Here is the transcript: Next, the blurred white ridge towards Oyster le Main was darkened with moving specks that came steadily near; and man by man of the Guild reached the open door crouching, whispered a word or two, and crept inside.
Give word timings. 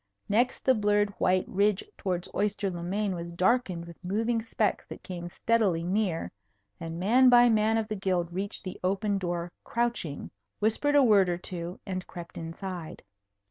Next, 0.27 0.65
the 0.65 0.73
blurred 0.73 1.11
white 1.19 1.45
ridge 1.47 1.83
towards 1.95 2.27
Oyster 2.33 2.71
le 2.71 2.81
Main 2.81 3.13
was 3.13 3.31
darkened 3.31 3.85
with 3.85 4.03
moving 4.03 4.41
specks 4.41 4.87
that 4.87 5.03
came 5.03 5.29
steadily 5.29 5.83
near; 5.83 6.31
and 6.79 6.99
man 6.99 7.29
by 7.29 7.49
man 7.49 7.77
of 7.77 7.87
the 7.87 7.95
Guild 7.95 8.33
reached 8.33 8.63
the 8.63 8.79
open 8.83 9.19
door 9.19 9.51
crouching, 9.63 10.31
whispered 10.57 10.95
a 10.95 11.03
word 11.03 11.29
or 11.29 11.37
two, 11.37 11.79
and 11.85 12.07
crept 12.07 12.35
inside. 12.39 13.03